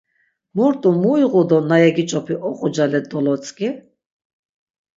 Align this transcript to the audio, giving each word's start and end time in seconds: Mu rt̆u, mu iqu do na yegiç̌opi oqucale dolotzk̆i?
Mu 0.55 0.65
rt̆u, 0.73 0.89
mu 1.01 1.11
iqu 1.23 1.41
do 1.49 1.57
na 1.69 1.77
yegiç̌opi 1.83 2.35
oqucale 2.49 2.99
dolotzk̆i? 3.09 3.69